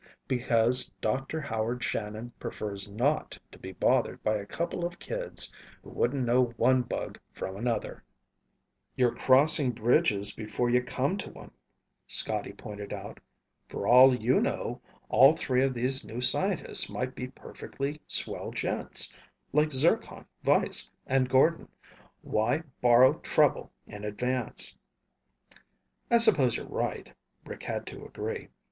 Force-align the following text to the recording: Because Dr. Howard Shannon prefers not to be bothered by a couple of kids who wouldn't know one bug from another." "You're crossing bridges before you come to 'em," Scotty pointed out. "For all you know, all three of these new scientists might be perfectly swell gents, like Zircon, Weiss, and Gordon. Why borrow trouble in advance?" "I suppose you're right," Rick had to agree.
Because 0.27 0.89
Dr. 0.99 1.39
Howard 1.39 1.83
Shannon 1.83 2.31
prefers 2.39 2.89
not 2.89 3.37
to 3.51 3.59
be 3.59 3.71
bothered 3.71 4.23
by 4.23 4.35
a 4.37 4.47
couple 4.47 4.83
of 4.83 4.97
kids 4.97 5.53
who 5.83 5.91
wouldn't 5.91 6.25
know 6.25 6.45
one 6.57 6.81
bug 6.81 7.19
from 7.31 7.55
another." 7.55 8.03
"You're 8.95 9.13
crossing 9.13 9.69
bridges 9.69 10.33
before 10.33 10.71
you 10.71 10.81
come 10.81 11.17
to 11.17 11.31
'em," 11.39 11.51
Scotty 12.07 12.51
pointed 12.51 12.91
out. 12.93 13.19
"For 13.69 13.85
all 13.85 14.15
you 14.15 14.41
know, 14.41 14.81
all 15.07 15.37
three 15.37 15.63
of 15.63 15.75
these 15.75 16.03
new 16.03 16.19
scientists 16.19 16.89
might 16.89 17.13
be 17.13 17.27
perfectly 17.27 18.01
swell 18.07 18.49
gents, 18.49 19.13
like 19.53 19.71
Zircon, 19.71 20.25
Weiss, 20.43 20.89
and 21.05 21.29
Gordon. 21.29 21.67
Why 22.23 22.63
borrow 22.81 23.19
trouble 23.19 23.71
in 23.85 24.03
advance?" 24.03 24.75
"I 26.09 26.17
suppose 26.17 26.57
you're 26.57 26.65
right," 26.65 27.13
Rick 27.45 27.61
had 27.61 27.85
to 27.85 28.03
agree. 28.03 28.47